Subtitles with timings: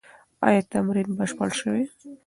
[0.47, 1.83] ایا تمرین بشپړ سوی؟